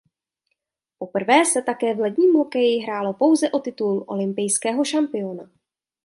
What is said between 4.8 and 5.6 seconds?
šampiona.